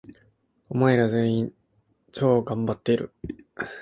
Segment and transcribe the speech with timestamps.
[0.67, 1.53] お前ら、全員、
[2.11, 3.13] 超がんばっている！！！